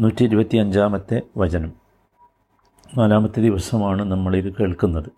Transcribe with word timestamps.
നൂറ്റി 0.00 0.24
ഇരുപത്തി 0.24 0.56
അഞ്ചാമത്തെ 0.56 1.22
വചനം. 1.36 1.72
നാലാമത്തെ 2.98 3.40
ദിവസമാണ് 3.40 4.02
നമ്മളിത് 4.02 4.52
കേൾക്കുന്നത്. 4.52 5.10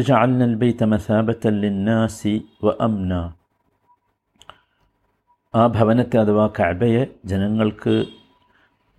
ജാൽനൽ 0.00 0.54
ബൈത്ത 0.54 0.84
മസാബത്തൽ 0.84 1.60
ലിന്നാസി 1.60 2.44
വ 2.64 2.72
അംന 2.80 3.32
ആ 5.54 5.66
ഭവനത്തെ 5.66 6.16
അഥവാ 6.16 6.46
കഅബയെ 6.46 7.06
ജനങ്ങൾക്ക് 7.24 8.04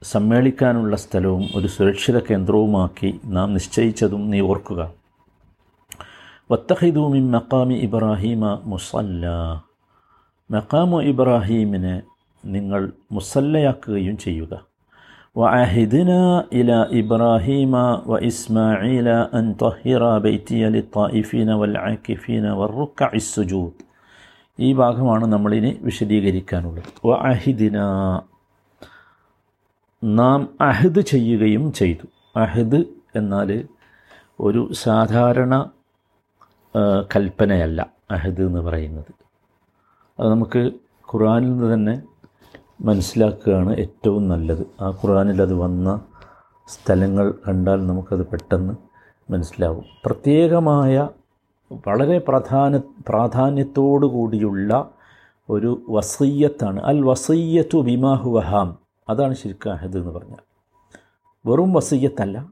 സമ്മേളിക്കാനുള്ള 0.04 0.96
സ്ഥലവും 0.96 1.50
ഒരു 1.56 1.68
സുരക്ഷിത 1.68 2.20
കേന്ദ്രവുമാക്കി 2.20 3.20
നാം 3.26 3.54
നിശ്ചയിച്ചതും 3.54 4.30
നീ 4.30 4.40
ഓർക്കുക. 4.40 4.92
വത്തഹിദൂമിൻ 6.52 7.32
മക്കാമി 7.32 7.74
ഇബ്രാഹീമ 7.74 8.62
മുസല്ല. 8.64 9.28
മക്കാമു 10.52 11.02
ഇബ്രാഹീമിനെ 11.02 12.02
നിങ്ങൾ 12.46 12.92
മുസല്ലയാക്കുകയും 13.12 14.18
ചെയ്യുക. 14.18 14.70
ഇബ്രാഹീമ 16.92 18.04
വ 18.08 18.20
ഇസ്മാഈല 18.20 19.10
അൻ 19.10 19.56
തഹിറ 19.62 20.18
ബൈത്തിയ 20.18 20.70
ലിത്തായിഫീന 20.70 21.54
വൽ 21.54 21.78
ആക്കിഫീന 21.78 22.50
വറുക്കഇ 22.52 23.18
സുജൂദ്. 23.18 23.84
ഈ 24.60 24.74
ഭാഗമാണ് 24.74 25.26
നമ്മളിനി 25.26 25.80
വിശദീകരിക്കാനുള്ളത്. 25.82 27.08
വ 27.08 27.14
അഹിദിന 27.14 27.78
നാം 30.04 30.50
അഹദ് 30.62 31.02
ചെയ്യുകയും 31.02 31.74
ചെയ്തു. 31.74 32.40
അഹദ് 32.40 32.84
എന്നാൽ 33.16 33.66
ഒരു 34.40 34.70
സാധാരണ 34.74 35.70
കൽപ്പനയല്ല. 37.16 37.90
അഹദ് 38.12 38.42
എന്ന് 38.42 38.60
പറയുന്നത്. 38.60 39.14
അത് 40.20 40.32
നമുക്ക് 40.32 40.72
ഖുറാനിൽ 41.14 41.48
നിന്ന് 41.48 41.74
തന്നെ 41.74 42.02
മനസ്സിലാക്കുകയാണ് 42.82 43.76
ഏറ്റവും 43.78 44.30
നല്ലത്. 44.30 44.68
ആ 44.82 44.90
ഖുർആാനിൽ 44.90 45.42
അത് 45.42 45.54
വന്ന 45.54 46.02
സ്ഥലങ്ങൾ 46.68 47.34
കണ്ടാൽ 47.48 47.88
നമുക്കത് 47.88 48.28
പെട്ടെന്ന് 48.28 48.74
മനസ്സിലാവും. 49.32 49.84
പ്രത്യേകമായ 50.06 51.10
വളരെ 51.88 52.20
പ്രധാന 52.28 52.78
പ്രാധാന്യത്തോടു 52.78 54.06
കൂടിയുള്ള 54.06 54.90
ഒരു 55.50 55.82
വസയ്യത്താണ് 55.90 56.80
അൽ 56.80 57.06
വസയ്യത്തു 57.06 57.78
ബിമാഹു 57.78 58.30
വഹാം 58.30 58.78
അതാണ് 59.10 59.34
ശരിക്കും 59.34 59.74
അഹദ് 59.74 59.98
എന്ന് 59.98 60.12
പറഞ്ഞാൽ. 60.12 60.42
വെറും 61.46 61.74
വസയ്യത്തല്ല 61.74 62.50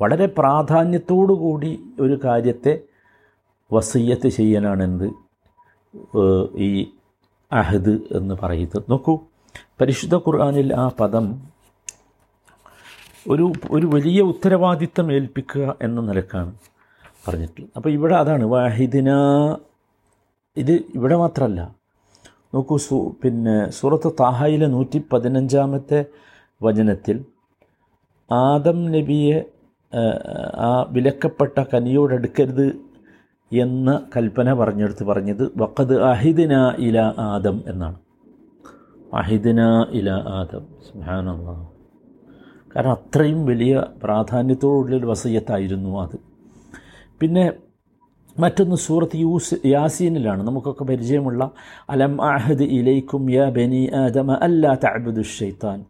വളരെ 0.00 0.26
പ്രാധാന്യത്തോടു 0.26 1.32
കൂടി 1.32 1.80
ഒരു 2.00 2.20
കാര്യത്തെ 2.24 2.80
വസയ്യത്ത് 3.72 4.28
ചെയ്യാനാണെന്ത് 4.28 5.12
ഈ 6.56 6.86
അഹദ് 7.52 7.98
എന്ന് 8.12 8.34
പറയുന്നത്. 8.42 8.82
നോക്കൂ. 8.90 9.18
പരിശുദ്ധ 9.80 10.16
ഖുർആാനിൽ 10.16 10.74
ആ 10.74 10.86
പദം 11.00 11.26
ഒരു 13.28 13.52
ഒരു 13.70 13.86
വലിയ 13.86 14.20
ഉത്തരവാദിത്തം 14.22 15.12
ഏൽപ്പിക്കുക 15.12 15.76
എന്ന 15.82 16.00
നിലക്കാണ് 16.00 16.52
പറഞ്ഞിട്ടുള്ളത്. 17.26 17.70
അപ്പോൾ 17.76 17.90
ഇവിടെ 17.90 18.14
അതാണ് 18.14 18.44
വാഹിദിന 18.44 19.10
ഇത് 20.56 20.72
ഇവിടെ 20.72 21.16
മാത്രമല്ല 21.16 21.60
നോക്കൂ 22.54 22.76
സു 22.76 23.16
പിന്നെ 23.24 23.70
സൂറത്ത് 23.70 24.10
താഹയിലെ 24.20 24.66
നൂറ്റി 24.66 24.98
പതിനഞ്ചാമത്തെ 25.12 26.00
വചനത്തിൽ 26.62 27.16
ആദം 28.30 28.78
നബിയെ 28.92 29.38
ആ 30.68 30.70
വിലക്കപ്പെട്ട 30.90 31.58
കനിയോടടുക്കരുത് 31.74 32.66
എന്ന 33.52 33.90
കൽപ്പന 34.16 34.52
പറഞ്ഞെടുത്ത് 34.52 35.04
പറഞ്ഞത് 35.04 35.44
വക്കത് 35.56 35.94
അഹിദിന 36.02 36.54
ഇല 36.78 36.98
ആദം 37.18 37.56
എന്നാണ്. 37.66 37.98
അഹിദിന 39.14 39.86
ഇല 39.90 40.10
ആദം. 40.10 40.66
സുഹാനുള്ള 40.88 41.66
കാരണം 42.76 42.90
അത്രയും 42.90 43.46
വലിയ 43.46 43.84
പ്രാധാന്യത്തോടുള്ളൊരു 44.02 45.06
വസയ്യത്തായിരുന്നു 45.06 46.00
അത്. 46.00 46.16
പിന്നെ 47.20 47.52
മറ്റൊന്ന് 48.38 48.76
സൂറത്ത് 48.76 49.16
യൂസ് 49.16 49.54
യാസീനിലാണ്. 49.66 50.42
നമുക്കൊക്കെ 50.42 50.84
പരിചയമുള്ള 50.84 51.50
അലം 51.90 52.22
അഹദ് 52.22 52.62
ഇലൈക്കും 52.62 53.30
യാ 53.30 53.48
ബനി 53.48 53.90
ആദമ 53.94 54.32
അല്ലാ 54.32 54.74
തഅബുദു 54.84 55.22
ഷെയ്ത്താൻ 55.22 55.84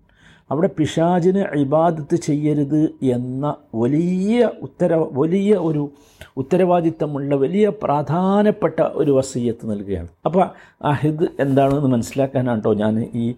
അവിടെ 0.50 0.70
പിശാജിന് 0.78 1.38
ഇബാദത്ത് 1.38 2.16
ചെയ്യരുത് 2.16 2.88
എന്ന 3.02 3.56
വലിയ 3.74 4.50
ഉത്തര 4.62 4.94
വലിയ 4.94 5.54
ഒരു 5.54 5.90
ഉത്തരവാദിത്തമുള്ള 6.38 7.34
വലിയ 7.34 7.68
പ്രാധാനപ്പെട്ട 7.68 8.80
ഒരു 8.80 9.10
വസീയത്ത് 9.10 9.70
നൽകുകയാണ്. 9.70 10.08
അപ്പോൾ 10.26 10.44
അഹിദ് 10.84 11.26
എന്താണെന്ന് 11.40 11.88
മനസ്സിലാക്കാനാണ് 11.88 12.56
കേട്ടോ 12.56 12.74
ഞാൻ 12.74 12.94
ഈ 13.14 13.34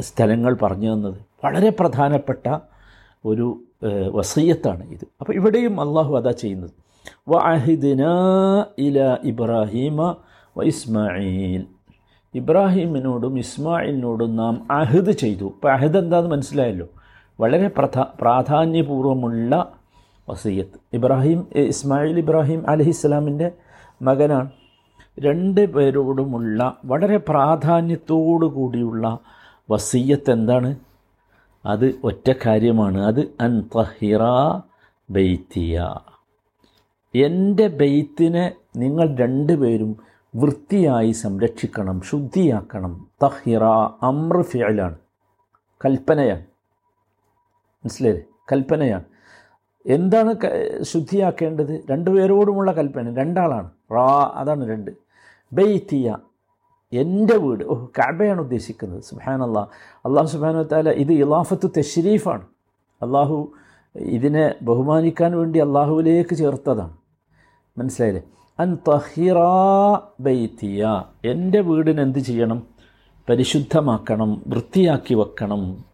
സ്ഥലങ്ങൾ 0.00 0.56
പറഞ്ഞു 0.62 0.88
തന്നത്. 0.92 1.18
വളരെ 1.44 1.70
പ്രധാനപ്പെട്ട 1.70 2.58
ഒരു 3.24 3.46
വസീയത്താണ് 4.14 4.82
ഇത്. 4.90 5.04
അപ്പോൾ 5.20 5.32
ഇവിടെയും 5.32 5.80
അള്ളാഹു 5.80 6.16
അതാ 6.16 6.30
ചെയ്യുന്നത്. 6.30 6.70
വ 7.28 7.38
അഹിദിന 7.38 8.02
ഇല 8.78 9.16
ഇബ്രാഹീമ 9.24 10.14
വ 10.56 10.62
ഇസ്മായിൽ 10.62 11.62
ഇബ്രാഹിമിനോടും 12.34 13.38
ഇസ്മായിലിനോടും 13.38 14.36
നാം 14.36 14.54
അഹിദ് 14.70 15.12
ചെയ്തു. 15.12 15.44
ഇപ്പോൾ 15.44 15.70
അഹിദ് 15.72 15.98
എന്താണെന്ന് 15.98 16.32
മനസ്സിലായല്ലോ? 16.36 16.88
വളരെ 17.40 17.68
പ്രധാ 17.68 18.06
പ്രാധാന്യപൂർവമുള്ള 18.20 19.79
വസീയത്ത്. 20.30 20.80
ഇബ്രാഹിം 20.92 21.48
ഇസ്മായിൽ 21.54 22.18
ഇബ്രാഹിം 22.18 22.70
അലഹിസ്ലാമിന്റെ 22.70 23.52
മകനാണ്. 24.02 24.50
രണ്ട് 25.20 25.66
പേരോടുമുള്ള 25.66 26.76
വളരെ 26.84 27.16
പ്രാധാന്യത്തോടു 27.16 28.46
കൂടിയുള്ള 28.46 29.18
വസീയത്ത് 29.70 30.30
എന്താണ്? 30.30 30.76
അത് 31.66 32.00
ഒറ്റ 32.04 32.32
കാര്യമാണ്. 32.46 33.00
അത് 33.00 33.20
അൻ 33.40 33.60
തഹിറ 33.60 34.18
ബെയ്ത്തിയ 35.10 35.94
എന്റെ 37.14 37.68
ബെയ്ത്തിനെ 37.68 38.52
നിങ്ങൾ 38.76 39.16
രണ്ടുപേരും 39.16 39.96
വൃത്തിയായി 40.36 41.12
സംരക്ഷിക്കണം 41.12 42.00
ശുദ്ധിയാക്കണം. 42.00 43.06
തഹിറ 43.22 43.64
അമ്ര 44.02 44.42
ഫിയലാണ് 44.42 44.98
കൽപ്പനയാണ്. 45.84 46.40
മനസ്സിലായില്ലേ? 47.84 48.26
കൽപ്പനയാണ്. 48.52 49.04
എന്താണ് 49.86 50.34
ശുദ്ധിയാക്കേണ്ടത്? 50.82 51.84
രണ്ടുപേരോടുമുള്ള 51.90 52.72
കൽപ്പന. 52.72 53.14
രണ്ടാളാണ്. 53.14 53.70
റാ 53.92 54.32
അതാണ് 54.34 54.68
രണ്ട്. 54.68 54.90
ബെയ്ത്തിയ 55.52 56.16
എന്റെ 56.92 57.36
വീട്. 57.36 57.64
ഓ 57.64 57.84
കാബയാണ് 57.84 58.40
ഉദ്ദേശിക്കുന്നത്. 58.40 59.02
സുബാൻ 59.02 59.42
അള്ളാഹ് 59.42 59.68
അള്ളാഹു 60.06 60.26
സുബാനു 60.26 60.62
താല 60.62 60.90
ഇത് 60.90 61.12
ഇലാഫത്ത് 61.12 61.70
തെഷരീഫാണ് 61.76 62.46
അള്ളാഹു 63.02 63.52
ഇതിനെ 63.96 64.54
ബഹുമാനിക്കാൻ 64.62 65.38
വേണ്ടി 65.38 65.58
അള്ളാഹുവിലേക്ക് 65.58 66.34
ചേർത്തതാണ്. 66.34 66.96
മനസ്സിലായില്ലേ? 67.78 68.22
അൻ 68.60 68.74
തഹിറ 68.74 69.36
ബൈത്തിയ. 70.20 71.04
എന്റെ 71.24 71.60
വീടിന് 71.60 72.00
എന്ത് 72.00 72.18
ചെയ്യണം? 72.18 72.66
പരിശുദ്ധമാക്കണം 73.28 74.42
വൃത്തിയാക്കി 74.46 75.14
വെക്കണം. 75.14 75.84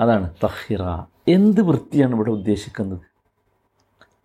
അതാണ് 0.00 0.30
തഹിറ. 0.44 1.09
എന്ത് 1.28 1.60
വൃത്തിയാണ് 1.60 2.14
ഇവിടെ 2.14 2.30
ഉദ്ദേശിക്കുന്നത്? 2.30 3.00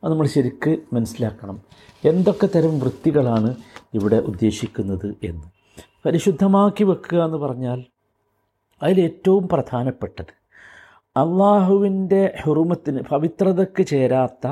അത് 0.03 0.11
നമ്മൾ 0.11 0.27
ശരിക്ക് 0.27 0.77
മനസ്സിലാക്കണം. 0.93 1.61
എന്തൊക്കെ 2.05 2.49
തരം 2.55 2.79
വൃത്തികളാണ് 2.79 3.55
ഇവിടെ 3.93 4.15
ഉദ്ദേശിക്കുന്നത് 4.15 5.15
എന്ന്. 5.23 5.43
പരിശുദ്ധമാക്കി 6.05 6.83
വെക്കുക 6.83 7.25
എന്ന് 7.25 7.37
പറഞ്ഞാൽ 7.37 7.83
അതിലേറ്റവും 8.83 9.47
പ്രധാനപ്പെട്ടത് 9.47 10.45
അള്ളാഹുവിന്റെ 11.05 12.33
ഹെറുമത്തിന് 12.41 13.01
പവിത്രതയ്ക്ക് 13.01 13.85
ചേരാത്ത 13.85 14.47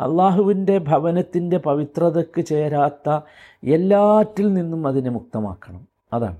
അള്ളാഹുവിന്റെ 0.00 0.78
ഭവനത്തിന്റെ 0.78 1.58
പവിത്രതയ്ക്ക് 1.58 2.44
ചേരാത്ത 2.44 3.20
എല്ലാറ്റിൽ 3.64 4.52
നിന്നും 4.52 4.86
അതിനെ 4.86 5.10
മുക്തമാക്കണം. 5.10 5.88
അതാണ്. 6.12 6.36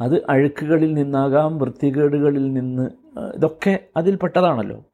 അത് 0.00 0.26
അഴുക്കുകളിൽ 0.28 0.94
നിന്നാകാം 0.94 1.58
വൃത്തികേടുകളിൽ 1.58 2.52
നിന്ന് 2.52 3.01
ഇതൊക്കെ 3.36 3.78
അതിൽപ്പെട്ടതാണല്ലോ. 3.96 4.84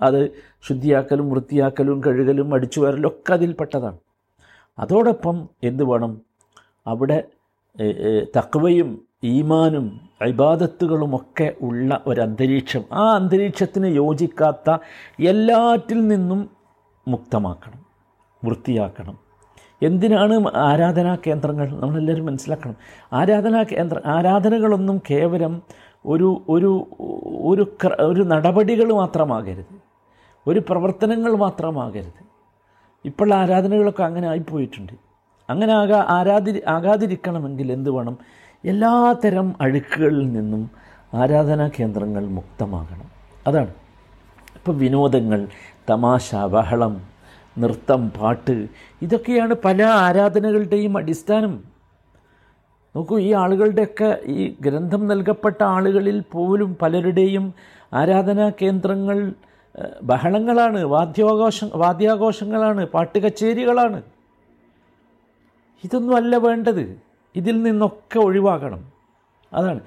അത് 0.00 0.30
ശുദ്ധിയാക്കലും 0.68 1.30
വൃത്തിയാക്കലും 1.30 2.04
കഴുകലും 2.06 2.54
അടിച്ചു 2.54 2.80
വരലും 2.80 3.08
ഒക്കെ 3.08 3.32
അതിൽപ്പെട്ടതാണ്. 3.32 3.98
അതോടൊപ്പം 4.78 5.48
എന്ത് 5.62 5.84
വേണം? 5.84 6.20
അവിടെ 6.86 7.24
തക്വയും 8.36 9.02
ഈമാനും 9.24 10.00
ഇബാദത്തുകളുമൊക്കെ 10.26 11.54
ഉള്ള 11.62 12.00
ഒരന്തരീക്ഷം. 12.06 12.82
ആ 12.92 13.14
അന്തരീക്ഷത്തിന് 13.14 13.86
യോജിക്കാത്ത 13.86 14.70
എല്ലാറ്റിൽ 15.20 16.08
നിന്നും 16.08 16.50
മുക്തമാക്കണം 17.08 17.82
വൃത്തിയാക്കണം. 18.44 19.18
എന്തിനാണ് 19.82 20.56
ആരാധനാ 20.56 21.16
കേന്ദ്രങ്ങൾ? 21.26 21.80
നമ്മളെല്ലാവരും 21.80 22.26
മനസ്സിലാക്കണം. 22.26 22.76
ആരാധനാ 23.12 23.62
കേന്ദ്ര 23.62 24.00
ആരാധനകളൊന്നും 24.06 25.02
കേവലം 25.10 25.62
ഒരു 26.06 26.42
ഒരു 26.48 26.70
ഒരു 27.42 27.76
ഒരു 28.00 28.22
നടപടികൾ 28.22 28.92
മാത്രമാകരുത്. 28.92 29.74
ഒരു 30.46 30.62
പ്രവർത്തനങ്ങൾ 30.68 31.36
മാത്രമാകരുത്. 31.36 32.24
ഇപ്പോൾ 33.04 33.34
ആരാധനകളൊക്കെ 33.34 34.02
അങ്ങനെ 34.02 34.28
ആയിപ്പോയിട്ടുണ്ട്. 34.28 34.92
അങ്ങനെ 35.50 35.72
ആകാ 35.72 36.06
ആരാധി 36.08 36.62
ആകാതിരിക്കണമെങ്കിൽ 36.68 37.72
എന്ത് 37.72 37.90
വേണം? 37.90 38.18
എല്ലാത്തരം 38.64 39.54
അഴുക്കുകളിൽ 39.60 40.32
നിന്നും 40.32 40.70
ആരാധനാ 41.14 41.70
കേന്ദ്രങ്ങൾ 41.80 42.28
മുക്തമാകണം. 42.28 43.10
അതാണ്. 43.46 43.70
ഇപ്പോൾ 44.54 44.76
വിനോദങ്ങൾ 44.76 45.48
തമാശ 45.90 46.34
ബഹളം 46.34 47.02
നൃത്തം 47.58 48.10
പാട്ട് 48.10 48.66
ഇതൊക്കെയാണ് 49.02 49.54
പല 49.64 49.82
ആരാധനകളുടെയും 49.82 50.96
അടിസ്ഥാനം. 50.96 51.71
നോക്കൂ 52.96 53.18
ഈ 53.18 53.32
ആളുകളുടെയൊക്കെ 53.32 54.18
ഈ 54.26 54.56
ഗ്രന്ഥം 54.60 55.06
നൽകപ്പെട്ട 55.08 55.62
ആളുകളിൽ 55.62 56.22
പോലും 56.32 56.76
പലരുടെയും 56.82 57.54
ആരാധനാ 57.92 58.50
കേന്ദ്രങ്ങൾ 58.62 59.32
ബഹളങ്ങളാണ് 60.02 60.84
വാദ്യാഘോഷ 60.84 61.64
വാദ്യാഘോഷങ്ങളാണ് 61.74 62.86
പാട്ടുകച്ചേരികളാണ്. 62.86 64.02
ഇതൊന്നും 65.84 66.16
അല്ല 66.16 66.36
വേണ്ടത്. 66.36 66.96
ഇതിൽ 67.36 67.62
നിന്നൊക്കെ 67.62 68.18
ഒഴിവാക്കണം 68.18 68.92
അതാണ്. 69.52 69.80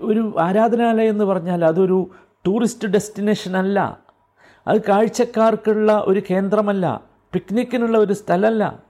ഒരു 0.00 0.34
ആരാധനാലയം 0.40 1.10
എന്ന് 1.10 1.24
പറഞ്ഞാൽ 1.24 1.64
അതൊരു 1.64 2.10
ടൂറിസ്റ്റ് 2.46 2.88
ഡെസ്റ്റിനേഷൻ 2.88 3.56
അല്ല. 3.56 3.98
അത് 4.66 4.80
കാഴ്ചക്കാർക്കുള്ള 4.88 6.04
ഒരു 6.06 6.22
കേന്ദ്രമല്ല. 6.30 7.00
പിക്നിക്കിനുള്ള 7.32 7.98
ഒരു 7.98 8.12
സ്ഥലമല്ല. 8.12 8.82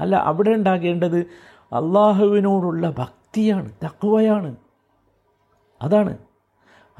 അല്ല 0.00 0.16
അവിടെ 0.16 0.50
ഉണ്ടാകേണ്ടത് 0.50 1.26
അള്ളാഹുവിനോടുള്ള 1.72 2.94
ഭക്തിയാണ് 2.98 3.70
തക്വയാണ്. 3.84 4.56
അതാണ്. 5.82 6.18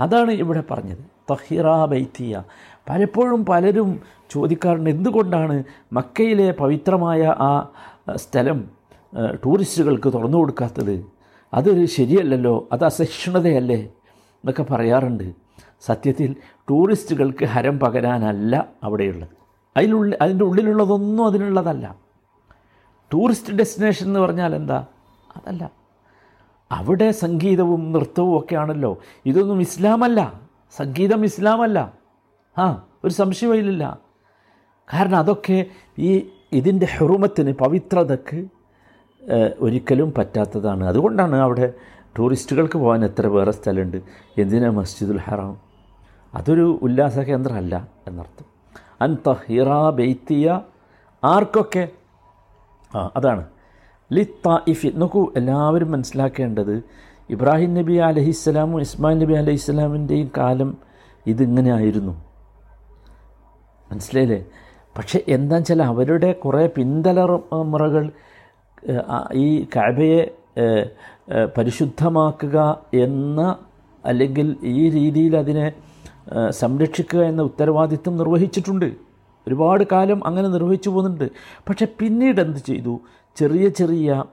അതാണ് 0.00 0.30
ഇവിടെ 0.30 0.62
പറഞ്ഞത്. 0.70 1.12
തഹിറ 1.30 1.84
ബൈത്തിയ. 1.84 2.42
പലപ്പോഴും 2.88 3.46
പലരും 3.46 4.00
ചോദിക്കാറുണ്ട് 4.30 4.90
എന്തുകൊണ്ടാണ് 4.90 5.64
മക്കയിലെ 5.92 6.52
പവിത്രമായ 6.52 7.22
ആ 7.26 7.72
സ്ഥലം 8.16 8.70
ടൂറിസ്റ്റുകൾക്ക് 9.34 10.12
തുറന്നു 10.12 10.38
കൊടുക്കാത്തത്? 10.38 11.06
അതൊരു 11.54 11.86
ശരിയല്ലല്ലോ 11.86 12.68
അത് 12.72 12.84
അസഹിഷ്ണുതയല്ലേ 12.84 13.76
എന്നൊക്കെ 13.76 14.62
പറയാറുണ്ട്. 14.62 15.32
സത്യത്തിൽ 15.80 16.36
ടൂറിസ്റ്റുകൾക്ക് 16.70 17.44
ഹരം 17.44 17.80
പകരാനല്ല 17.80 18.68
അവിടെയുള്ളത്. 18.82 19.28
അതിലുള്ള 19.76 20.16
അതിന്റെ 20.22 20.44
ഉള്ളിലുള്ളതൊന്നും 20.44 21.26
അതിനുള്ളതല്ല. 21.26 22.01
ടൂറിസ്റ്റ് 23.12 23.52
ഡെസ്റ്റിനേഷൻ 23.52 24.06
എന്ന് 24.06 24.20
പറഞ്ഞാൽ 24.20 24.54
എന്താ? 24.54 24.84
അതല്ല. 25.36 25.70
അവിടെ 26.72 27.10
സംഗീതവും 27.10 27.92
നൃത്തവും 27.92 28.38
ഒക്കെ 28.38 28.54
ആണല്ലോ 28.56 28.98
ഇതൊന്നും 29.26 29.60
ഇസ്ലാമല്ല. 29.60 30.40
സംഗീതം 30.76 31.24
ഇസ്ലാമല്ല. 31.24 31.92
ആ 32.58 32.86
ഒരു 33.04 33.12
സംശയമില്ല 33.12 33.98
കാരണം 34.94 35.16
അതൊക്കെ 35.16 35.66
ഈ 35.98 36.30
ഇതിന്റെ 36.52 36.86
ഹെറുമത്തിന് 36.90 37.52
പവിത്രതക്ക് 37.52 38.46
ഒരിക്കലും 39.58 40.12
പറ്റാത്തതാണ്. 40.18 40.84
അതുകൊണ്ടാണ് 40.84 41.36
അവിടെ 41.36 41.72
ടൂറിസ്റ്റുകൾക്ക് 42.18 42.78
പോകാൻ 42.78 43.04
എത്ര 43.04 43.26
വേറെ 43.26 43.50
സ്ഥലമുണ്ട്. 43.50 44.02
എന്തിനാ 44.38 44.70
മസ്ജിദുൽ 44.70 45.18
ഹറാം? 45.18 45.60
അതൊരു 46.34 46.78
ഉല്ലാസ 46.82 47.18
കേന്ദ്രമല്ല 47.18 47.88
എന്നർത്ഥം. 48.06 48.46
അൻ 49.00 49.16
തഹിറ 49.26 49.90
ബെയ്ത്തിയ 49.90 50.60
ആർക്കൊക്കെ 51.24 51.88
ആ 52.92 53.02
അതാണ്. 53.18 53.42
ലി 54.10 54.22
തായിഫി 54.46 54.88
നോക്കൂ 55.02 55.22
എല്ലാവരും 55.40 55.90
മനസ്സിലാക്കേണ്ടത് 55.94 56.74
ഇബ്രാഹിം 57.30 57.72
നബി 57.78 57.94
അലഹിസ്സലാമും 58.08 58.80
ഇസ്മായിൽ 58.86 59.18
നബി 59.22 59.34
അലഹിസ്സലാമിന്റെയും 59.40 60.28
കാലം 60.38 60.70
ഇതിങ്ങനെ 61.26 61.70
ആയിരുന്നു 61.78 62.14
മനസ്സിലായില്ലേ? 63.90 64.40
പക്ഷേ 64.96 65.18
എന്താണെന്ന് 65.34 65.64
വെച്ചാൽ 65.64 65.82
അവരുടെ 65.92 66.30
കുറേ 66.44 66.62
പിന്തലമുറകൾ 66.76 67.64
മുറകൾ 67.72 68.04
ഈ 69.44 69.48
ഏഹ്, 70.64 70.86
പരിശുദ്ധമാക്കുക 71.56 72.56
എന്ന 73.04 73.40
അല്ലെങ്കിൽ 74.04 74.48
ഈ 74.74 74.84
രീതിയിൽ 74.96 75.34
അതിനെ 75.42 75.66
സംരക്ഷിക്കുക 76.60 77.22
എന്ന 77.30 77.42
ഉത്തരവാദിത്വം 77.48 78.14
നിർവഹിച്ചിട്ടുണ്ട്. 78.20 78.88
ഒരുപാട് 79.48 79.84
കാലം 79.92 80.26
അങ്ങനെ 80.26 80.48
നിർവഹിച്ചു 80.48 80.90
പോകുന്നുണ്ട്. 80.90 81.26
പക്ഷെ 81.68 81.86
പിന്നീട് 82.00 82.40
എന്ത് 82.40 82.58
ചെയ്തു? 82.58 83.00
ചെറിയ 83.36 83.68
ചെറിയ 83.68 84.24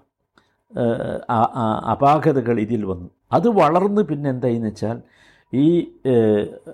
അപാകതകൾ 1.91 2.59
ഇതിൽ 2.59 2.85
വന്നു. 2.85 3.09
അത് 3.31 3.47
വളർന്ന് 3.47 4.01
പിന്നെ 4.01 4.29
എന്തായെന്ന് 4.29 4.67
വെച്ചാൽ 4.67 4.97
ഈ 5.53 5.67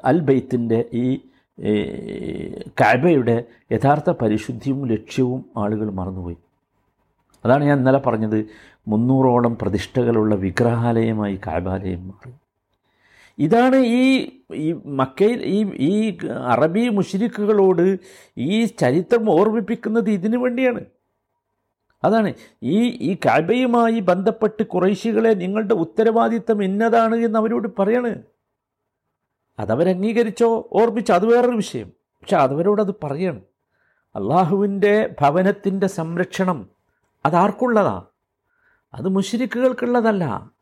അൽ 0.06 0.20
ബൈത്തിന്റെ 0.20 0.86
ഈ 0.94 1.06
കഅബയുടെ 2.82 3.36
യഥാർത്ഥ 3.72 4.10
പരിശുദ്ധിയും 4.12 4.80
ലക്ഷ്യവും 4.88 5.46
ആളുകൾ 5.58 5.92
മറന്നുപോയി. 5.92 6.38
അതാണ് 7.46 7.64
ഞാൻ 7.64 7.78
ഇന്നലെ 7.78 8.02
പറഞ്ഞത്. 8.08 8.40
മുന്നൂറോളം 8.88 9.58
പ്രതിഷ്ഠകളുള്ള 9.62 10.36
വിഗ്രഹാലയമായി 10.36 11.40
കാബാലയം 11.48 12.02
മാറി. 12.08 12.34
ഇതാണ് 13.40 13.76
ഈ 13.76 14.32
ഈ 14.56 14.74
മക്കയിൽ 14.74 15.42
ഈ 15.44 15.66
ഈ 15.76 16.18
അറബി 16.48 16.90
മുഷിരിക്കുകളോട് 16.90 18.00
ഈ 18.38 18.66
ചരിത്രം 18.66 19.32
ഓർമ്മിപ്പിക്കുന്നത് 19.32 20.10
ഇതിനു 20.10 20.38
വേണ്ടിയാണ്. 20.38 20.86
അതാണ് 22.04 22.34
ഈ 22.64 22.90
ഈ 22.90 23.18
കാബയുമായി 23.26 24.00
ബന്ധപ്പെട്ട് 24.00 24.64
കുറേശികളെ 24.64 25.34
നിങ്ങളുടെ 25.34 25.74
ഉത്തരവാദിത്തം 25.74 26.64
ഇന്നതാണ് 26.64 27.16
എന്ന് 27.16 27.40
അവരോട് 27.40 27.68
പറയാണ്. 27.80 28.22
അതവരംഗീകരിച്ചോ? 29.60 30.70
ഓർമ്മിച്ചോ? 30.72 31.14
അത് 31.14 31.26
വേറൊരു 31.26 31.56
വിഷയം. 31.56 31.88
പക്ഷെ 31.90 32.38
അതവരോടത് 32.38 32.96
പറയാണ്. 33.04 33.42
അള്ളാഹുവിന്റെ 34.16 35.16
ഭവനത്തിന്റെ 35.22 35.88
സംരക്ഷണം 35.88 36.70
അതാർക്കുള്ളതാ? 37.26 38.04
അത് 38.94 39.08
മുഷിരിക്കുകൾക്കുള്ളതല്ല 39.08 40.55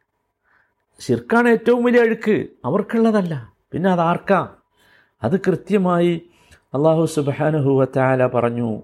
ഷിർക്കാണ് 0.99 1.49
ഏറ്റവും 1.49 1.83
വലിയ 1.83 2.01
അഴുക്ക്. 2.01 2.47
അവർക്കുള്ളതല്ല. 2.65 3.53
പിന്നെ 3.71 3.89
അതാർക്കാം? 3.89 4.57
അത് 5.23 5.39
കൃത്യമായി 5.39 6.29
അള്ളാഹു 6.73 7.05
സുബാനുഹുവത്താല 7.05 8.27
പറഞ്ഞു. 8.27 8.83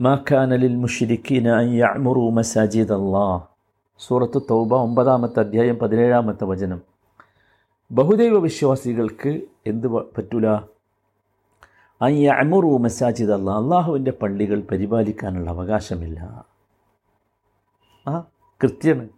മാഖാനലിൽ 0.00 0.76
മുഷിരിക്കീന 0.76 1.48
യഅ്മുറു 1.60 2.30
മസാജിദ് 2.30 2.92
അള്ളാഹ് 2.92 3.42
സൂറത്ത് 3.98 4.42
തൗബ 4.50 4.74
ഒമ്പതാമത്തെ 4.74 5.40
അധ്യായം 5.40 5.78
പതിനേഴാമത്തെ 5.78 6.44
വചനം. 6.44 6.80
ബഹുദൈവ 7.90 8.38
വിശ്വാസികൾക്ക് 8.40 9.40
എന്ത് 9.66 9.88
പറ്റൂല? 9.88 10.46
അയ്യ 12.02 12.28
അമുറു 12.28 12.78
മസാജിദ് 12.78 13.30
അല്ല 13.30 13.50
അള്ളാഹുവിന്റെ 13.50 14.10
പള്ളികൾ 14.10 14.60
പരിപാലിക്കാനുള്ള 14.60 15.50
അവകാശമില്ല. 15.50 16.46
ആ 18.08 18.24
കൃത്യമാണ് 18.62 19.08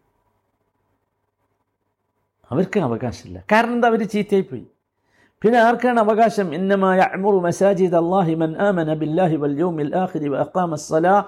അവർക്ക് 2.50 2.81
അവകാശമില്ല. 2.81 3.45
കാരണം 3.53 3.73
എന്താ? 3.73 3.88
അവർ 3.88 4.09
ചീത്തയായിപ്പോയി. 4.09 4.67
പിന്നെ 5.43 5.59
ആർക്കാണ് 5.59 6.00
അവകാശം? 6.00 6.55
ഇന്നമായ 6.55 6.99
അമുറു 7.15 7.38
മസാജിദ് 7.38 7.95
അള്ളാഹി 7.95 8.35
മൻ 8.35 8.57
ആമന 8.59 8.95
ബില്ലാഹി 8.95 9.37
വൽ 9.37 9.59
യൗമിൽ 9.59 9.97
ആഖിരി 9.97 10.29
വ 10.29 10.37
അഖാമ 10.37 10.75
സ്സലാ 10.75 11.25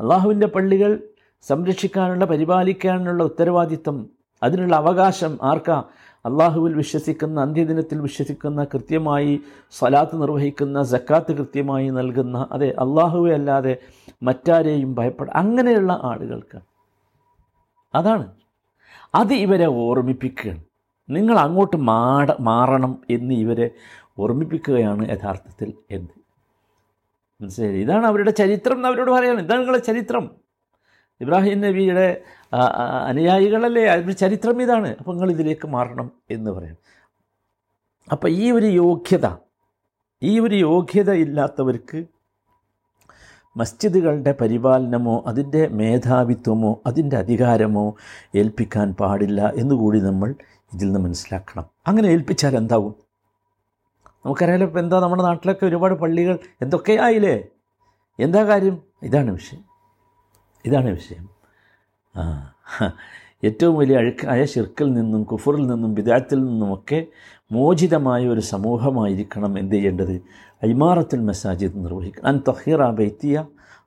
അള്ളാഹുവിന്റെ 0.00 0.46
പള്ളികൾ 0.46 1.02
സംരക്ഷിക്കാനുള്ള 1.42 2.24
പരിപാലിക്കാനുള്ള 2.24 3.22
ഉത്തരവാദിത്തം 3.22 4.10
അതിനുള്ള 4.42 4.76
അവകാശം 4.76 5.38
ആർക്കാ? 5.42 5.84
അള്ളാഹുവിൽ 6.24 6.74
വിശ്വസിക്കുന്ന 6.74 7.40
അന്ത്യദിനത്തിൽ 7.40 8.00
വിശ്വസിക്കുന്ന 8.00 8.64
കൃത്യമായി 8.64 9.40
സ്വലാത്ത് 9.70 10.22
നിർവഹിക്കുന്ന 10.22 10.82
സക്കാത്ത് 10.82 11.32
കൃത്യമായി 11.32 11.88
നൽകുന്ന 11.88 12.48
അതെ 12.52 12.70
അള്ളാഹുവെ 12.78 13.34
അല്ലാതെ 13.34 13.76
മറ്റാരെയും 14.22 14.94
ഭയപ്പെട 14.94 15.30
അങ്ങനെയുള്ള 15.30 16.00
ആളുകൾക്ക് 16.02 16.58
അതാണ്. 17.94 18.26
അത് 19.14 19.32
ഇവരെ 19.34 19.66
ഓർമ്മിപ്പിക്കുകയാണ്. 19.66 20.62
നിങ്ങൾ 21.10 21.36
അങ്ങോട്ട് 21.38 21.76
മാട 21.76 22.30
മാറണം 22.40 23.02
എന്ന് 23.10 23.34
ഇവരെ 23.34 23.70
ഓർമ്മിപ്പിക്കുകയാണ് 24.18 25.08
യഥാർത്ഥത്തിൽ 25.10 25.72
എന്ത്? 25.90 26.14
മനസ്സിലായി 27.42 27.80
ഇതാണ് 27.80 28.06
അവരുടെ 28.06 28.30
ചരിത്രം 28.30 28.76
എന്ന് 28.76 28.88
അവരോട് 28.88 29.10
പറയാണ് 29.10 29.40
ഇതാണ് 29.40 29.60
നിങ്ങളുടെ 29.60 29.82
ചരിത്രം. 29.84 30.30
ഇബ്രാഹിം 31.20 31.60
നബിയുടെ 31.60 32.22
അനുയായികളല്ലേ? 33.10 33.84
അവരുടെ 33.86 34.12
ചരിത്രം 34.12 34.62
ഇതാണ്. 34.62 34.96
അപ്പോൾ 34.98 35.12
നിങ്ങൾ 35.12 35.30
ഇതിലേക്ക് 35.30 35.66
മാറണം 35.68 36.12
എന്ന് 36.30 36.50
പറയാം. 36.50 36.76
അപ്പോൾ 38.12 38.28
ഈ 38.28 38.50
ഒരു 38.50 38.66
യോഗ്യത 38.66 39.26
ഈ 40.22 40.40
ഒരു 40.40 40.54
യോഗ്യത 40.54 41.10
ഇല്ലാത്തവർക്ക് 41.10 42.04
മസ്ജിദുകളുടെ 43.56 44.34
പരിപാലനമോ 44.40 45.24
അതിന്റെ 45.26 45.68
മേധാവിത്വമോ 45.68 46.80
അതിന്റെ 46.86 47.16
അധികാരമോ 47.16 47.96
ഏൽപ്പിക്കാൻ 48.34 48.94
പാടില്ല 49.00 49.52
എന്നുകൂടി 49.56 50.00
നമ്മൾ 50.00 50.34
ഇതിൽ 50.74 50.84
നിന്ന് 50.84 51.00
മനസ്സിലാക്കണം. 51.00 51.66
അങ്ങനെ 51.86 52.08
ഏൽപ്പിച്ചാൽ 52.08 52.56
എന്താവും? 52.56 52.94
നമുക്കറിയാലോ 54.26 54.66
ഇപ്പോൾ 54.66 54.78
എന്താ 54.78 55.00
നമ്മുടെ 55.00 55.22
നാട്ടിലൊക്കെ 55.22 55.66
ഒരുപാട് 55.66 55.94
പള്ളികൾ 55.94 56.38
എന്തൊക്കെയായില്ലേ? 56.62 57.42
എന്താ 58.20 58.44
കാര്യം? 58.44 58.78
ഇതാണ് 59.02 59.30
വിഷയം. 59.30 59.64
ഇതാണ് 60.66 60.90
വിഷയം. 60.90 61.28
ഏറ്റവും 63.44 63.78
വലിയ 63.78 63.96
അഴുക്കായ 63.96 64.44
ഷിർക്കിൽ 64.44 64.92
നിന്നും 64.92 65.22
കുഫറിൽ 65.22 65.66
നിന്നും 65.66 65.94
വിദാത്തിൽ 65.94 66.44
നിന്നുമൊക്കെ 66.44 67.06
മോചിതമായ 67.52 68.28
ഒരു 68.28 68.40
സമൂഹമായിരിക്കണം 68.40 69.58
എന്ത് 69.58 69.74
ചെയ്യേണ്ടത്? 69.74 70.22
ഇമാറത്തുൽ 70.62 71.22
മസാജിദ് 71.28 71.78
നിർവഹിക്കണം. 71.84 72.26
അൻ 72.28 72.36
തഹീറ 72.48 72.90
ബൈത്തിയ 72.98 73.36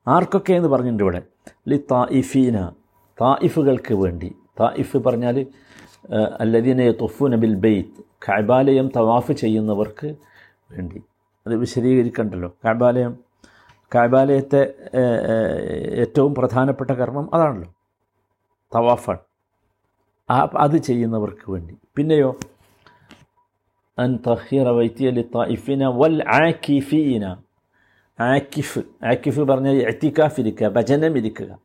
ആർക്കൊക്കെ 0.08 0.54
എന്ന് 0.54 0.70
പറഞ്ഞിട്ടുണ്ട് 0.70 1.04
ഇവിടെ? 1.04 1.22
ലി 1.68 1.78
തായിഫീന 1.92 2.58
തായിഫുകൾക്ക് 3.22 3.94
വേണ്ടി. 3.94 4.30
തായിഫ് 4.60 4.98
പറഞ്ഞാൽ 4.98 5.38
അല്ലദീനെ 6.40 6.92
തൊഫു 7.02 7.26
നബിൽ 7.34 7.54
ബെയ്ത്ത് 7.66 8.02
കഅബാലയം 8.26 8.88
തവാഫ് 8.98 9.34
ചെയ്യുന്നവർക്ക് 9.42 10.10
വേണ്ടി. 10.72 11.00
അത് 11.46 11.56
വിശദീകരിക്കണ്ടല്ലോ. 11.56 12.50
കഅബാലയം 12.66 13.14
കഅബാലയത്തെ 13.96 14.62
ഏറ്റവും 16.04 16.36
പ്രധാനപ്പെട്ട 16.36 16.92
കർമ്മം 16.92 17.36
അതാണല്ലോ. 17.36 17.70
തവാഫാണ്. 18.76 19.24
അത് 20.66 20.78
ചെയ്യുന്നവർക്ക് 20.78 21.46
വേണ്ടി. 21.52 21.74
പിന്നെയോ? 21.96 22.30
തഹീറ 24.00 24.70
വൈത്തിയലി 24.70 25.22
തായിഫിന 25.22 25.88
വൽ 25.88 26.24
ആക്കിഫീന 26.28 27.38
ആക്കിഫ് 28.20 28.80
ആക്കിഫ് 29.06 29.40
പറഞ്ഞാൽ 29.40 29.76
എത്തിക്കാഫ് 29.76 30.40
ഇരിക്കുക 30.40 30.68
ഭജനം 30.68 31.18
ഇരിക്കുക 31.18 31.60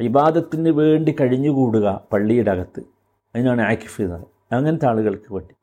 ഇബാദത്തിന് 0.00 0.68
വേണ്ടി 0.68 1.16
കഴിഞ്ഞുകൂടുക 1.20 2.08
പള്ളിയുടെ 2.12 2.50
അകത്ത് 2.50 2.80
അതിനാണ് 3.34 3.62
ആക്കിഫ് 3.62 4.00
എന്ന് 4.00 4.14
പറയുന്നത്. 4.14 4.54
അങ്ങനത്തെ 4.54 4.86
ആളുകൾക്ക് 4.86 5.34
വേണ്ടി. 5.34 5.54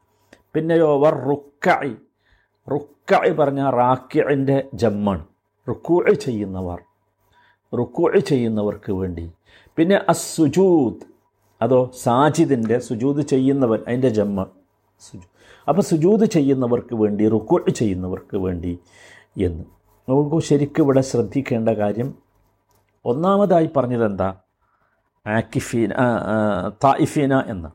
പിന്നെയോ 0.54 1.00
വർ 1.00 1.14
റുക്കായി 1.30 1.96
റുക്കായി 2.72 3.32
പറഞ്ഞാൽ 3.32 3.72
റാക്കിന്റെ 3.72 4.64
ജമ്മാണ്. 4.74 5.26
റുക്കൂഴ് 5.70 6.14
ചെയ്യുന്നവർ. 6.14 6.82
റുക്കൂഴ് 7.78 8.20
ചെയ്യുന്നവർക്ക് 8.20 8.92
വേണ്ടി. 8.92 9.32
പിന്നെ 9.76 10.00
അസുജൂദ് 10.10 11.06
അതോ 11.62 11.92
സാജിദിന്റെ 12.02 12.80
സുജൂദ് 12.80 13.22
ചെയ്യുന്നവൻ 13.22 13.80
അതിന്റെ 13.88 14.10
ജമ്മ. 14.10 14.46
സുജു 15.00 15.29
അപ്പോൾ 15.70 15.82
സുജൂത് 15.82 16.26
ചെയ്യുന്നവർക്ക് 16.26 16.96
വേണ്ടി 16.96 17.30
റുക്കോട്ട് 17.30 17.72
ചെയ്യുന്നവർക്ക് 17.72 18.38
വേണ്ടി 18.38 18.80
എന്ന്. 19.38 19.64
നമുക്ക് 20.10 20.46
ശരിക്കും 20.46 20.84
ഇവിടെ 20.84 21.02
ശ്രദ്ധിക്കേണ്ട 21.02 21.70
കാര്യം 21.70 22.16
ഒന്നാമതായി 23.06 23.70
പറഞ്ഞതെന്താ? 23.78 24.36
ആക്കിഫീന 25.28 25.94
തായിഫീന 26.84 27.40
എന്ന്. 27.40 27.70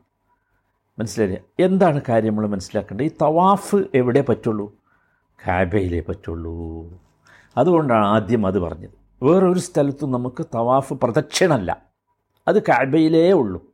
മനസ്സിലായില്ലേ? 0.99 1.65
എന്താണ് 1.65 2.01
കാര്യം 2.09 2.29
നമ്മൾ 2.29 2.47
മനസ്സിലാക്കേണ്ടത്? 2.47 3.05
ഈ 3.05 3.11
തവാഫ് 3.21 3.75
എവിടെ 3.93 4.21
പറ്റുള്ളൂ? 4.21 4.73
കാബയിലേ 5.47 5.99
പറ്റുള്ളൂ. 5.99 6.89
അതുകൊണ്ടാണ് 7.57 8.05
ആദ്യം 8.05 8.47
അത് 8.47 8.59
പറഞ്ഞത്. 8.59 8.89
വേറൊരു 9.23 9.59
സ്ഥലത്തും 9.59 10.11
നമുക്ക് 10.11 10.45
തവാഫ് 10.55 10.93
പ്രദക്ഷിണമല്ല. 10.93 11.81
അത് 12.47 12.63
കാബയിലേ 12.63 13.31
ഉള്ളൂ. 13.31 13.65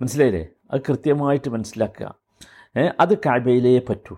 മനസ്സിലായില്ലേ? 0.00 0.46
അത് 0.70 0.80
കൃത്യമായിട്ട് 0.80 1.50
മനസ്സിലാക്കുക. 1.50 2.27
അത് 3.00 3.14
കാബയിലേ 3.18 3.78
പറ്റൂ. 3.78 4.16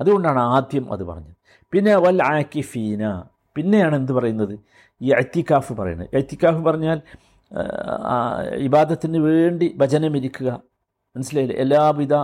അതുകൊണ്ടാണ് 0.00 0.38
ആദ്യം 0.38 0.92
അത് 0.92 1.04
പറഞ്ഞത്. 1.04 1.34
പിന്നെ 1.72 1.96
വൽ 1.96 2.22
ആക്കിഫീന. 2.22 3.22
പിന്നെയാണ് 3.56 3.96
എന്ത് 3.96 4.12
പറയുന്നത്? 4.12 4.58
ഈ 5.02 5.12
എത്തിക്കാഫ് 5.12 5.72
പറയുന്നത്. 5.72 6.08
എത്തിക്കാഫ് 6.14 6.60
പറഞ്ഞാൽ 6.64 7.00
ഇബാദത്തിന് 8.54 9.18
വേണ്ടി 9.18 9.74
ഭജനമിരിക്കുക 9.76 10.50
മനസ്സിലായില്ലേ? 11.16 11.56
എല്ലാവിധ 11.56 12.14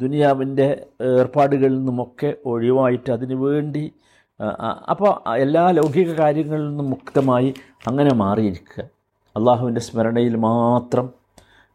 ദുനിയാവിന്റെ 0.00 0.86
ഏർപ്പാടുകളിൽ 1.02 1.78
നിന്നുമൊക്കെ 1.78 2.34
ഒഴിവായിട്ട് 2.46 3.10
അതിനു 3.10 3.34
വേണ്ടി 3.34 3.92
അപ്പോൾ 4.90 5.10
എല്ലാ 5.36 5.70
ലൗകിക 5.70 6.12
കാര്യങ്ങളിൽ 6.12 6.68
നിന്നും 6.68 6.90
മുക്തമായി 6.90 7.54
അങ്ങനെ 7.86 8.14
മാറിയിരിക്കുക. 8.14 8.84
അള്ളാഹുവിന്റെ 9.36 9.80
സ്മരണയിൽ 9.80 10.36
മാത്രം 10.36 11.12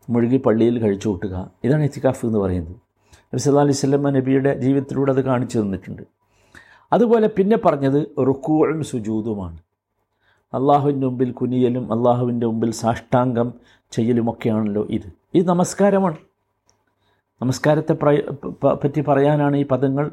മുഴുകി 0.10 0.38
പള്ളിയിൽ 0.38 0.79
കഴിച്ചു 0.79 1.10
കൂട്ടുക. 1.10 1.51
ഇതാണ് 1.63 1.83
എത്തിക്കാഫ് 1.83 2.25
എന്ന് 2.25 2.39
പറയുന്നത്. 2.39 2.77
നബി 3.34 3.42
സല്ലാ 3.42 3.62
അലൈഹി 3.62 3.78
സ്വലമ 3.78 4.10
നബിയുടെ 4.10 4.52
ജീവിതത്തിലൂടെ 4.60 5.12
അത് 5.12 5.22
കാണിച്ചു 5.25 5.60
തന്നിട്ടുണ്ട്. 5.60 6.02
അതുപോലെ 6.94 7.28
പിന്നെ 7.28 7.58
പറഞ്ഞത് 7.58 8.00
റുക്കൂഴും 8.28 8.84
സുജൂതുമാണ് 8.84 9.58
അള്ളാഹുവിന്റെ 10.54 11.08
മുമ്പിൽ 11.08 11.32
കുനിയലും 11.32 11.94
അള്ളാഹുവിന്റെ 11.94 12.48
മുമ്പിൽ 12.48 12.72
സാഷ്ടാംഗം 12.72 13.54
ചെയ്യലുമൊക്കെയാണല്ലോ 13.92 14.88
ഇത്. 14.90 15.08
ഇത് 15.34 15.48
നമസ്കാരമാണ്. 15.48 16.18
നമസ്കാരത്തെ 17.42 17.94
പറ്റി 18.84 19.02
പറയാനാണ് 19.02 19.56
ഈ 19.58 19.66
പദങ്ങൾ 19.66 20.12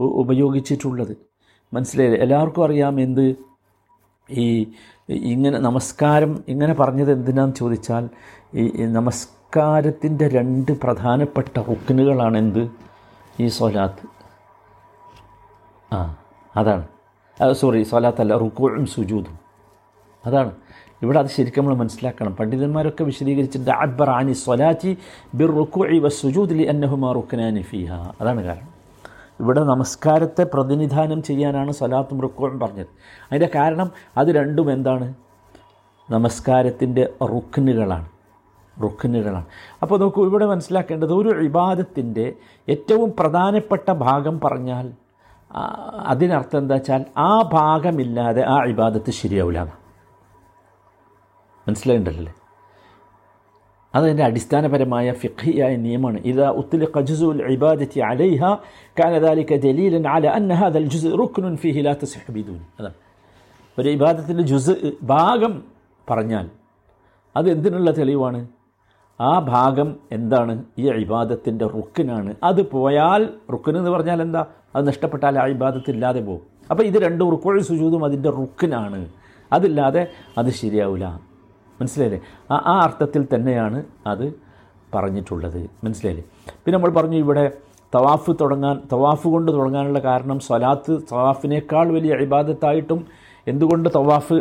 ഉപയോഗിച്ചിട്ടുള്ളത്. 0.00 1.14
മനസ്സിലായില്ലേ? 1.74 2.20
എല്ലാവർക്കും 2.20 2.64
അറിയാം 2.64 3.00
എന്ത്? 3.00 3.36
ഈ 4.30 4.46
ഇങ്ങനെ 5.08 5.58
നമസ്കാരം 5.58 6.44
ഇങ്ങനെ 6.48 6.74
പറഞ്ഞത് 6.74 7.12
എന്തിനാന്ന് 7.12 7.54
ചോദിച്ചാൽ 7.54 8.08
ഈ 8.54 8.84
നമസ്കാരത്തിന്റെ 8.84 10.28
രണ്ട് 10.28 10.72
പ്രധാനപ്പെട്ട 10.80 11.60
ഹുക്കിനുകളാണ് 11.60 12.38
എന്ത്? 12.38 12.70
ഈ 13.40 13.46
സൊലാത്ത് 13.48 14.06
ആ 15.94 16.16
അതാണ്. 16.56 16.88
സോറി 17.52 17.82
സൊലാത്തല്ല 17.82 18.38
റുക്കോഴും 18.38 18.86
സുജൂതും 18.86 19.38
അതാണ്. 20.26 20.52
ഇവിടെ 21.02 21.18
അത് 21.18 21.26
ശരിക്കും 21.26 21.64
നമ്മൾ 21.64 21.76
മനസ്സിലാക്കണം. 21.76 22.36
പണ്ഡിതന്മാരൊക്കെ 22.36 23.04
വിശദീകരിച്ചിട്ടുണ്ട് 23.04 23.70
അബ്ബർ 23.70 24.10
ആനി 24.10 24.32
സ്വലാറ്റി 24.32 24.98
ബിർ 25.34 25.50
റുക്കു 25.54 26.08
സുജൂദ് 26.08 26.50
ലി 26.50 26.64
അന്നഹുമാ 26.64 27.12
റുക്കനാനി 27.12 27.60
ഫിഹ. 27.60 27.92
അതാണ് 27.92 28.42
കാരണം. 28.42 28.75
ഇവിടെ 29.40 29.60
നമസ്കാരത്തെ 29.60 30.44
പ്രതിനിധാനം 30.44 31.22
ചെയ്യാനാണ് 31.22 31.72
സലാത്തും 31.72 32.20
റുക്കുവും 32.20 32.58
പറഞ്ഞത്. 32.60 32.90
അതിന്റെ 33.30 33.50
കാരണം 33.54 33.90
അത് 34.16 34.28
രണ്ടും 34.30 34.72
എന്താണ്? 34.72 35.14
നമസ്കാരത്തിന്റെ 36.10 37.04
റുക്കിനുകളാണ് 37.22 38.08
റുക്കിനുകളാണ് 38.80 39.46
അപ്പോൾ 39.82 39.98
നോക്കൂ 39.98 40.26
ഇവിടെ 40.26 40.46
മനസ്സിലാക്കേണ്ടത് 40.46 41.12
ഒരു 41.12 41.30
ഇബാദത്തിന്റെ 41.40 42.26
ഏറ്റവും 42.68 43.10
പ്രധാനപ്പെട്ട 43.18 43.90
ഭാഗം 43.90 44.40
പറഞ്ഞാൽ 44.44 44.86
അതിനർത്ഥം 46.06 46.58
എന്താ 46.58 46.74
വെച്ചാൽ 46.74 47.02
ആ 47.16 47.42
ഭാഗമില്ലാതെ 47.52 48.42
ആ 48.44 48.56
ഇബാദത്ത് 48.64 49.10
ശരിയാവില്ല 49.10 49.60
മനസ്സിലായിട്ടുണ്ടല്ലേ 51.66 52.32
അതതിന്റെ 53.96 54.24
അടിസ്ഥാനപരമായ 54.28 55.12
ഫിഖിയായ 55.22 55.72
നിയമമാണ്. 55.86 56.18
ഇതാ 56.30 56.48
ഉത്തുലി 56.60 56.86
ഖജുസുൽ 56.96 57.40
ഇബാദത്തി 57.54 58.00
അലൈഹ 58.10 58.42
കാന 58.98 59.12
ദാലിക 59.26 59.56
ദലീലൻ 59.66 60.06
അല 60.14 60.26
അന്ന 60.38 60.54
ഹാദൽ 60.60 60.88
ജുസ് 60.94 61.12
റുക്നുൻ 61.20 61.54
ഫീഹി 61.62 61.82
ലാ 61.86 61.94
തസ്ഹു 62.02 62.32
ബിദൂൻ. 62.36 62.60
അതാണ് 62.78 62.96
ഒരു 63.78 63.88
ഇബാദത്തിന്റെ 63.96 64.44
ജുസ് 64.52 64.74
ഭാഗം 65.14 65.54
പറഞ്ഞാൽ 66.10 66.46
അത് 67.36 67.46
എന്തിനുള്ള 67.54 67.90
തെളിവാണ്? 67.98 68.40
ആ 69.20 69.32
ഭാഗം 69.54 69.88
എന്താണ്? 70.12 70.54
ഈ 70.78 70.84
ഇബാദത്തിന്റെ 71.04 71.66
റുക്കിനാണ് 71.76 72.32
അത് 72.48 72.60
പോയാൽ 72.70 73.22
റുക്കിന് 73.52 73.78
എന്ന് 73.78 73.90
പറഞ്ഞാൽ 73.90 74.18
എന്താ? 74.22 74.42
അത് 74.76 74.82
നഷ്ടപ്പെട്ടാൽ 74.88 75.34
ആ 75.42 75.46
ഇബാദത്ത് 75.54 75.90
ഇല്ലാതെ 75.90 76.20
പോകും. 76.20 76.44
അപ്പോൾ 76.70 76.84
ഇത് 76.90 76.98
രണ്ടും 77.06 77.30
റുക്കോഴി 77.34 77.62
സുജൂതും 77.70 78.02
അതിന്റെ 78.04 78.30
റുക്കിനാണ് 78.40 79.00
അതില്ലാതെ 79.52 80.02
അത് 80.38 80.50
ശരിയാവില്ല 80.60 81.06
മനസ്സിലായില്ലേ? 81.80 82.20
ആ 82.50 82.56
ആ 82.66 82.80
അർത്ഥത്തിൽ 82.80 83.26
തന്നെയാണ് 83.34 83.84
അത് 84.06 84.34
പറഞ്ഞിട്ടുള്ളത്. 84.94 85.70
മനസ്സിലായില്ലേ? 85.84 86.24
പിന്നെ 86.50 86.78
നമ്മൾ 86.78 86.90
പറഞ്ഞു 86.90 87.16
ഇവിടെ 87.16 87.52
തവാഫ് 87.94 88.30
തുടങ്ങാൻ 88.40 88.80
തവാഫ് 88.92 89.28
കൊണ്ട് 89.28 89.52
തുടങ്ങാനുള്ള 89.52 89.98
കാരണം 89.98 90.40
സ്വലാത്ത് 90.40 90.98
തവാഫിനേക്കാൾ 91.12 91.92
വലിയ 91.92 92.14
ഇബാദത്തായിട്ടും 92.14 93.06
എന്തുകൊണ്ട് 93.46 93.88
തവാഫ് 93.96 94.36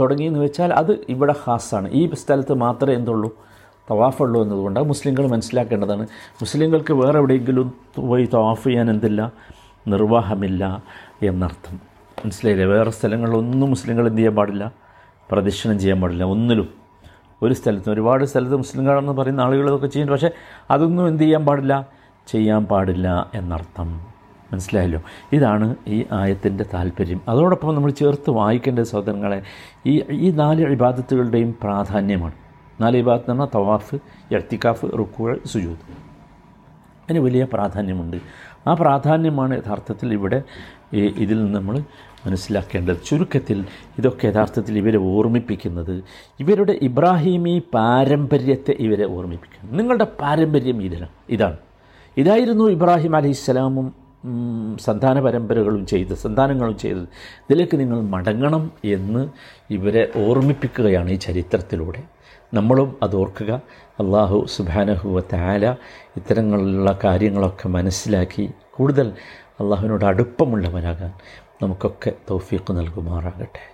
തുടങ്ങി 0.00 0.24
എന്ന് 0.24 0.40
വെച്ചാൽ 0.40 0.72
അത് 0.72 0.92
ഇവിടെ 1.08 1.34
ഹാസാണ് 1.44 1.88
ഈ 1.92 2.10
സ്ഥലത്ത് 2.14 2.54
മാത്രമേ 2.54 2.94
എന്തുള്ളൂ? 2.94 3.30
തവാഫുള്ളൂ 3.90 4.42
എന്നതുകൊണ്ട് 4.42 4.80
മുസ്ലിങ്ങൾ 4.80 5.26
മനസ്സിലാക്കേണ്ടതാണ്. 5.26 6.04
മുസ്ലിങ്ങൾക്ക് 6.42 6.92
വേറെ 6.92 7.18
എവിടെയെങ്കിലും 7.18 7.72
പോയി 7.96 8.28
തവാഫ് 8.34 8.64
ചെയ്യാൻ 8.64 8.90
എന്തില്ല? 8.90 9.32
നിർവാഹമില്ല 9.88 10.82
എന്നർത്ഥം. 11.22 11.80
മനസ്സിലായില്ലേ? 12.24 12.66
വേറെ 12.66 12.90
സ്ഥലങ്ങളിലൊന്നും 12.90 13.70
മുസ്ലിങ്ങൾ 13.70 14.06
എന്ത് 14.06 14.18
ചെയ്യാൻ 14.18 14.34
പാടില്ല? 14.34 14.83
പ്രദക്ഷിണം 15.30 15.78
ചെയ്യാൻ 15.78 16.00
പാടില്ല. 16.00 16.24
ഒന്നിലും. 16.24 16.68
ഒരു 17.42 17.54
സ്ഥലത്തും 17.54 17.92
ഒരുപാട് 17.92 18.24
സ്ഥലത്ത് 18.24 18.56
മുസ്ലിങ്ങളെന്ന് 18.56 19.12
പറയുന്ന 19.12 19.40
ആളുകളൊക്കെ 19.40 19.86
ചെയ്യുന്നുണ്ട്. 19.86 20.24
പക്ഷേ 20.24 20.36
അതൊന്നും 20.70 21.08
എന്ത് 21.08 21.22
ചെയ്യാൻ 21.22 21.46
പാടില്ല? 21.46 21.88
ചെയ്യാൻ 22.26 22.64
പാടില്ല 22.64 23.30
എന്നർത്ഥം. 23.34 24.00
മനസ്സിലായല്ലോ? 24.52 25.02
ഇതാണ് 25.32 25.74
ഈ 25.88 26.04
ആയത്തിന്റെ 26.12 26.64
താല്പര്യം. 26.74 27.20
അതോടൊപ്പം 27.28 27.74
നമ്മൾ 27.74 27.90
ചേർത്ത് 27.90 28.30
വായിക്കേണ്ട 28.30 28.78
സഹോദരങ്ങളെ 28.78 29.42
ഈ 29.86 30.02
ഈ 30.10 30.30
നാല് 30.30 30.66
ഇബാദത്തുകളുടെയും 30.66 31.54
പ്രാധാന്യമാണ്. 31.62 32.32
നാല് 32.80 32.96
ഇബാദത്ത് 32.96 33.30
എന്ന് 33.30 33.44
പറഞ്ഞാൽ 33.44 33.64
തവാഫ് 33.64 33.94
എർത്തിക്കാഫ് 34.34 34.86
റുക്കുകൾ 34.98 35.40
സുജൂത് 35.46 36.04
അതിന് 37.04 37.18
വലിയ 37.18 37.46
പ്രാധാന്യമുണ്ട്. 37.52 38.16
ആ 38.66 38.74
പ്രാധാന്യമാണ് 38.74 39.58
യഥാർത്ഥത്തിൽ 39.58 40.12
ഇവിടെ 40.12 40.42
ഇതിൽ 40.92 41.44
നിന്ന് 41.44 41.58
നമ്മൾ 41.58 41.78
മനസ്സിലാക്കേണ്ടത്. 42.26 42.96
ചുരുക്കത്തിൽ 43.08 43.58
ഇതൊക്കെ 43.98 44.26
യഥാർത്ഥത്തിൽ 44.26 44.74
ഇവരെ 44.78 45.00
ഓർമ്മിപ്പിക്കുന്നത് 45.12 45.94
ഇവരുടെ 46.40 46.74
ഇബ്രാഹിമി 46.82 47.54
പാരമ്പര്യത്തെ 47.74 48.74
ഇവരെ 48.86 49.06
ഓർമ്മിപ്പിക്കുന്നു. 49.16 49.70
നിങ്ങളുടെ 49.80 50.06
പാരമ്പര്യം 50.20 50.80
ഇതിന് 50.82 51.08
ഇതാണ്. 51.28 51.58
ഇതായിരുന്നു 52.16 52.64
ഇബ്രാഹിം 52.70 53.16
അലൈഹിസ്സലാമും 53.16 53.86
ഇസ്ലാമും 54.24 54.76
സന്താന 54.84 55.20
പരമ്പരകളും 55.20 55.86
ചെയ്ത് 55.86 56.12
സന്താനങ്ങളും 56.14 56.76
ചെയ്തത്. 56.78 57.06
ഇതിലേക്ക് 57.40 57.76
നിങ്ങൾ 57.80 57.98
മടങ്ങണം 58.14 58.64
എന്ന് 58.84 59.22
ഇവരെ 59.70 60.04
ഓർമ്മിപ്പിക്കുകയാണ് 60.26 61.10
ഈ 61.10 61.18
ചരിത്രത്തിലൂടെ. 61.26 62.02
നമ്മളും 62.54 62.88
അത് 63.02 63.14
ഓർക്കുക. 63.16 63.52
അള്ളാഹു 64.02 64.38
സുബാനഹുവ 64.56 65.20
താല 65.32 65.64
ഇത്തരങ്ങളിലുള്ള 66.18 66.90
കാര്യങ്ങളൊക്കെ 67.04 67.68
മനസ്സിലാക്കി 67.68 68.44
കൂടുതൽ 68.76 69.08
അള്ളാഹുവിനോട് 69.60 70.04
അടുപ്പമുള്ളവരാകാൻ 70.04 71.12
നമുക്കൊക്കെ 71.62 72.12
തൗഫീഖ് 72.30 72.76
നൽകുമാറാകട്ടെ. 72.76 73.73